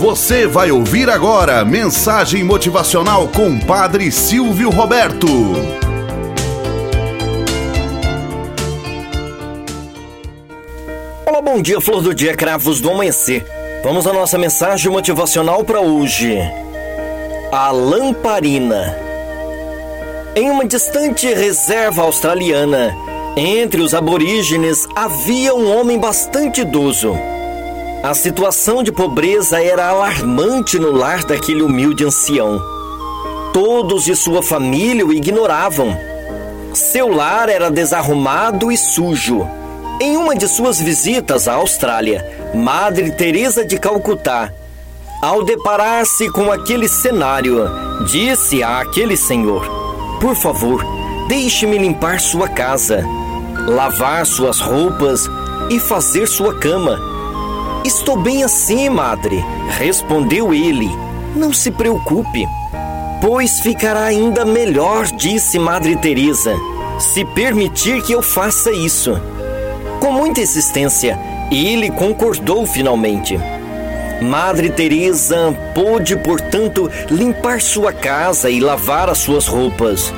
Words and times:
Você 0.00 0.46
vai 0.46 0.70
ouvir 0.70 1.10
agora 1.10 1.62
mensagem 1.62 2.42
motivacional 2.42 3.28
com 3.28 3.60
Padre 3.60 4.10
Silvio 4.10 4.70
Roberto. 4.70 5.26
Olá, 11.26 11.42
bom 11.42 11.60
dia, 11.60 11.82
flor 11.82 12.00
do 12.00 12.14
dia, 12.14 12.34
cravos 12.34 12.80
do 12.80 12.90
amanhecer. 12.90 13.44
Vamos 13.84 14.06
à 14.06 14.12
nossa 14.14 14.38
mensagem 14.38 14.90
motivacional 14.90 15.64
para 15.64 15.82
hoje. 15.82 16.38
A 17.52 17.70
lamparina. 17.70 18.96
Em 20.34 20.50
uma 20.50 20.64
distante 20.64 21.26
reserva 21.26 22.04
australiana, 22.04 22.96
entre 23.36 23.82
os 23.82 23.92
aborígenes 23.92 24.88
havia 24.96 25.54
um 25.54 25.78
homem 25.78 25.98
bastante 25.98 26.62
idoso. 26.62 27.14
A 28.02 28.14
situação 28.14 28.82
de 28.82 28.90
pobreza 28.90 29.62
era 29.62 29.88
alarmante 29.88 30.78
no 30.78 30.90
lar 30.90 31.22
daquele 31.22 31.60
humilde 31.60 32.02
ancião. 32.02 32.58
Todos 33.52 34.04
de 34.04 34.16
sua 34.16 34.42
família 34.42 35.04
o 35.04 35.12
ignoravam. 35.12 35.94
Seu 36.72 37.14
lar 37.14 37.50
era 37.50 37.70
desarrumado 37.70 38.72
e 38.72 38.76
sujo. 38.78 39.46
Em 40.00 40.16
uma 40.16 40.34
de 40.34 40.48
suas 40.48 40.80
visitas 40.80 41.46
à 41.46 41.56
Austrália, 41.56 42.26
Madre 42.54 43.10
Teresa 43.10 43.66
de 43.66 43.78
Calcutá, 43.78 44.50
ao 45.20 45.44
deparar-se 45.44 46.30
com 46.30 46.50
aquele 46.50 46.88
cenário, 46.88 47.68
disse 48.06 48.62
àquele 48.62 49.14
senhor: 49.14 49.62
Por 50.18 50.34
favor, 50.34 50.82
deixe-me 51.28 51.76
limpar 51.76 52.18
sua 52.18 52.48
casa, 52.48 53.04
lavar 53.68 54.24
suas 54.24 54.58
roupas 54.58 55.28
e 55.68 55.78
fazer 55.78 56.26
sua 56.26 56.54
cama 56.54 57.09
Estou 57.84 58.16
bem 58.16 58.44
assim, 58.44 58.88
madre, 58.90 59.42
respondeu 59.78 60.52
ele. 60.52 60.90
Não 61.34 61.52
se 61.52 61.70
preocupe, 61.70 62.46
pois 63.20 63.60
ficará 63.60 64.04
ainda 64.04 64.44
melhor, 64.44 65.06
disse 65.06 65.58
Madre 65.58 65.96
Teresa, 65.96 66.54
se 66.98 67.24
permitir 67.24 68.02
que 68.02 68.12
eu 68.12 68.20
faça 68.20 68.70
isso. 68.70 69.18
Com 69.98 70.12
muita 70.12 70.40
insistência, 70.40 71.18
ele 71.50 71.90
concordou 71.90 72.66
finalmente. 72.66 73.38
Madre 74.20 74.68
Teresa 74.68 75.56
pôde, 75.74 76.16
portanto, 76.16 76.90
limpar 77.10 77.62
sua 77.62 77.92
casa 77.92 78.50
e 78.50 78.60
lavar 78.60 79.08
as 79.08 79.18
suas 79.18 79.46
roupas. 79.46 80.12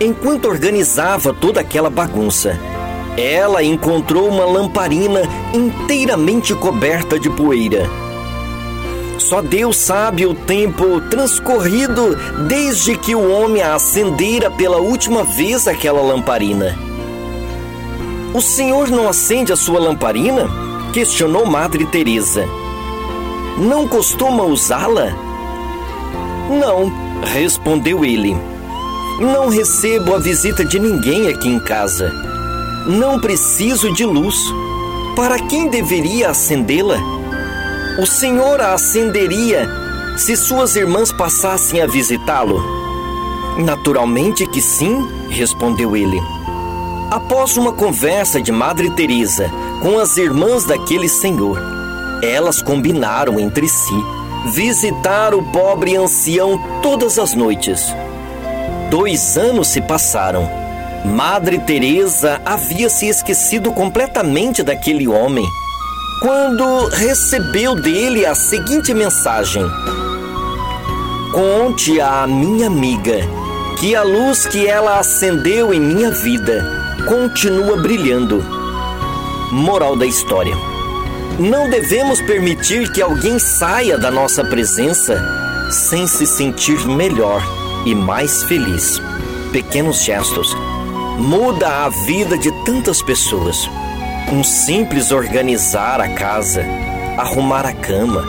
Enquanto 0.00 0.46
organizava 0.46 1.34
toda 1.34 1.60
aquela 1.60 1.90
bagunça, 1.90 2.56
ela 3.16 3.62
encontrou 3.62 4.28
uma 4.28 4.44
lamparina 4.44 5.22
inteiramente 5.54 6.54
coberta 6.54 7.18
de 7.18 7.30
poeira. 7.30 7.88
Só 9.18 9.40
Deus 9.40 9.76
sabe 9.76 10.26
o 10.26 10.34
tempo 10.34 11.00
transcorrido 11.08 12.14
desde 12.46 12.96
que 12.96 13.14
o 13.14 13.30
homem 13.30 13.62
acendera 13.62 14.50
pela 14.50 14.76
última 14.76 15.24
vez 15.24 15.66
aquela 15.66 16.02
lamparina. 16.02 16.78
O 18.34 18.40
senhor 18.42 18.88
não 18.88 19.08
acende 19.08 19.52
a 19.52 19.56
sua 19.56 19.80
lamparina? 19.80 20.46
questionou 20.92 21.44
Madre 21.44 21.84
Teresa. 21.86 22.46
Não 23.58 23.88
costuma 23.88 24.44
usá-la? 24.44 25.14
Não, 26.48 26.92
respondeu 27.22 28.04
ele. 28.04 28.36
Não 29.20 29.48
recebo 29.48 30.14
a 30.14 30.18
visita 30.18 30.64
de 30.64 30.78
ninguém 30.78 31.28
aqui 31.28 31.48
em 31.48 31.58
casa. 31.58 32.35
Não 32.86 33.18
preciso 33.18 33.92
de 33.92 34.04
luz. 34.04 34.36
Para 35.16 35.40
quem 35.40 35.68
deveria 35.68 36.30
acendê-la? 36.30 36.98
O 38.00 38.06
Senhor 38.06 38.60
a 38.60 38.74
acenderia 38.74 39.68
se 40.16 40.36
suas 40.36 40.76
irmãs 40.76 41.10
passassem 41.10 41.82
a 41.82 41.86
visitá-lo? 41.86 42.62
Naturalmente 43.58 44.46
que 44.46 44.62
sim, 44.62 45.04
respondeu 45.28 45.96
ele. 45.96 46.20
Após 47.10 47.56
uma 47.56 47.72
conversa 47.72 48.40
de 48.40 48.52
Madre 48.52 48.88
Teresa 48.90 49.50
com 49.82 49.98
as 49.98 50.16
irmãs 50.16 50.64
daquele 50.64 51.08
senhor, 51.08 51.60
elas 52.22 52.62
combinaram 52.62 53.40
entre 53.40 53.68
si 53.68 54.04
visitar 54.54 55.34
o 55.34 55.42
pobre 55.42 55.96
ancião 55.96 56.56
todas 56.82 57.18
as 57.18 57.34
noites. 57.34 57.92
Dois 58.90 59.36
anos 59.36 59.66
se 59.66 59.80
passaram 59.80 60.65
Madre 61.06 61.60
Teresa 61.60 62.40
havia 62.44 62.90
se 62.90 63.06
esquecido 63.06 63.72
completamente 63.72 64.62
daquele 64.62 65.06
homem 65.06 65.46
quando 66.20 66.88
recebeu 66.88 67.74
dele 67.74 68.26
a 68.26 68.34
seguinte 68.34 68.92
mensagem: 68.92 69.62
Conte 71.32 72.00
à 72.00 72.26
minha 72.26 72.66
amiga 72.66 73.20
que 73.78 73.94
a 73.94 74.02
luz 74.02 74.46
que 74.46 74.66
ela 74.66 74.98
acendeu 74.98 75.72
em 75.72 75.80
minha 75.80 76.10
vida 76.10 76.64
continua 77.06 77.76
brilhando. 77.76 78.44
Moral 79.52 79.96
da 79.96 80.06
história: 80.06 80.56
Não 81.38 81.70
devemos 81.70 82.20
permitir 82.22 82.90
que 82.92 83.00
alguém 83.00 83.38
saia 83.38 83.96
da 83.96 84.10
nossa 84.10 84.44
presença 84.44 85.22
sem 85.70 86.06
se 86.06 86.26
sentir 86.26 86.84
melhor 86.88 87.42
e 87.86 87.94
mais 87.94 88.42
feliz. 88.42 89.00
Pequenos 89.52 90.02
gestos 90.02 90.54
muda 91.18 91.84
a 91.84 91.88
vida 91.88 92.36
de 92.36 92.50
tantas 92.64 93.02
pessoas. 93.02 93.68
Um 94.30 94.44
simples 94.44 95.10
organizar 95.10 96.00
a 96.00 96.08
casa, 96.08 96.62
arrumar 97.16 97.64
a 97.64 97.72
cama, 97.72 98.24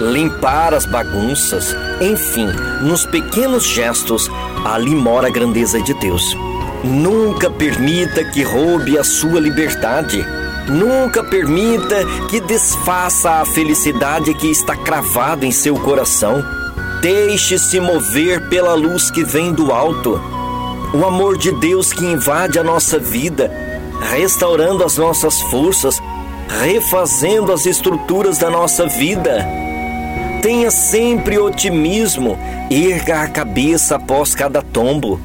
limpar 0.00 0.72
as 0.74 0.86
bagunças, 0.86 1.74
enfim, 2.00 2.46
nos 2.82 3.04
pequenos 3.06 3.64
gestos, 3.64 4.30
ali 4.64 4.94
mora 4.94 5.28
a 5.28 5.30
grandeza 5.30 5.80
de 5.80 5.92
Deus. 5.94 6.36
Nunca 6.84 7.50
permita 7.50 8.24
que 8.24 8.42
roube 8.42 8.98
a 8.98 9.04
sua 9.04 9.40
liberdade. 9.40 10.24
Nunca 10.68 11.24
permita 11.24 12.04
que 12.30 12.40
desfaça 12.40 13.40
a 13.40 13.44
felicidade 13.44 14.32
que 14.34 14.50
está 14.50 14.76
cravada 14.76 15.44
em 15.44 15.50
seu 15.50 15.74
coração. 15.74 16.44
Deixe-se 17.02 17.80
mover 17.80 18.48
pela 18.48 18.74
luz 18.74 19.10
que 19.10 19.24
vem 19.24 19.52
do 19.52 19.72
alto 19.72 20.39
o 20.92 21.04
amor 21.04 21.38
de 21.38 21.52
Deus 21.52 21.92
que 21.92 22.04
invade 22.04 22.58
a 22.58 22.64
nossa 22.64 22.98
vida, 22.98 23.50
restaurando 24.10 24.84
as 24.84 24.96
nossas 24.96 25.40
forças, 25.42 26.02
refazendo 26.62 27.52
as 27.52 27.64
estruturas 27.64 28.38
da 28.38 28.50
nossa 28.50 28.86
vida. 28.86 29.46
Tenha 30.42 30.70
sempre 30.70 31.38
otimismo, 31.38 32.36
erga 32.70 33.22
a 33.22 33.28
cabeça 33.28 33.96
após 33.96 34.34
cada 34.34 34.62
tombo. 34.62 35.20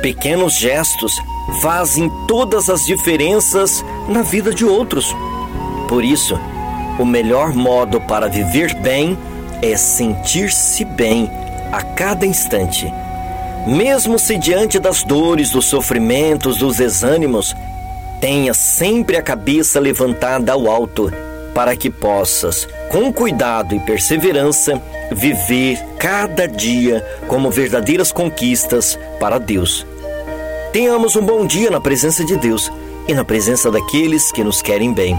Pequenos 0.00 0.54
gestos 0.54 1.12
fazem 1.60 2.08
todas 2.28 2.70
as 2.70 2.84
diferenças 2.84 3.84
na 4.08 4.22
vida 4.22 4.54
de 4.54 4.64
outros. 4.64 5.14
Por 5.88 6.04
isso, 6.04 6.38
o 7.00 7.04
melhor 7.04 7.52
modo 7.52 8.00
para 8.02 8.28
viver 8.28 8.74
bem 8.76 9.18
é 9.60 9.76
sentir-se 9.76 10.84
bem 10.84 11.28
a 11.72 11.82
cada 11.82 12.24
instante 12.24 12.92
mesmo 13.66 14.18
se 14.18 14.36
diante 14.36 14.78
das 14.78 15.02
dores, 15.02 15.50
dos 15.50 15.66
sofrimentos, 15.66 16.58
dos 16.58 16.78
desânimos, 16.78 17.54
tenha 18.20 18.52
sempre 18.54 19.16
a 19.16 19.22
cabeça 19.22 19.80
levantada 19.80 20.52
ao 20.52 20.68
alto, 20.68 21.12
para 21.54 21.76
que 21.76 21.90
possas, 21.90 22.68
com 22.88 23.12
cuidado 23.12 23.74
e 23.74 23.80
perseverança, 23.80 24.80
viver 25.10 25.78
cada 25.98 26.46
dia 26.46 27.04
como 27.26 27.50
verdadeiras 27.50 28.12
conquistas 28.12 28.98
para 29.18 29.38
Deus. 29.38 29.86
Tenhamos 30.72 31.16
um 31.16 31.22
bom 31.22 31.44
dia 31.44 31.70
na 31.70 31.80
presença 31.80 32.24
de 32.24 32.36
Deus 32.36 32.70
e 33.08 33.14
na 33.14 33.24
presença 33.24 33.70
daqueles 33.70 34.30
que 34.30 34.44
nos 34.44 34.62
querem 34.62 34.92
bem. 34.92 35.18